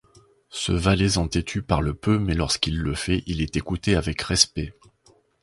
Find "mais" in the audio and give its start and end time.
2.17-2.33